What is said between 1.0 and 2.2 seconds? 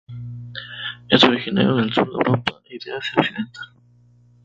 Es originario del sur de